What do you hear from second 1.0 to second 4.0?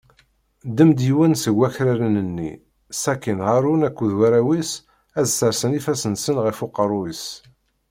yiwen seg wakraren-nni, sakin Haṛun